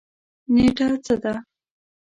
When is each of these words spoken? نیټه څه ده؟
نیټه 0.53 0.85
څه 1.05 1.15
ده؟ 1.21 1.31